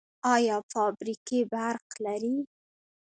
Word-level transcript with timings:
آیا 0.33 0.57
فابریکې 0.71 1.39
برق 1.51 1.85
لري؟ 2.05 2.37